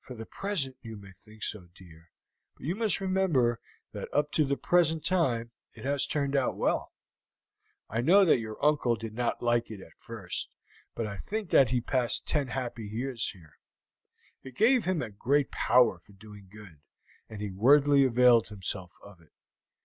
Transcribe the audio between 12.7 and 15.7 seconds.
years here. It gave him a great